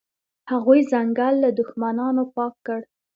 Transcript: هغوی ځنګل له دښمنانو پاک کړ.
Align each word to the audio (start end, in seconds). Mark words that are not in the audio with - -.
هغوی 0.51 0.79
ځنګل 0.91 1.33
له 1.43 1.49
دښمنانو 1.59 2.23
پاک 2.35 2.53
کړ. 2.65 2.79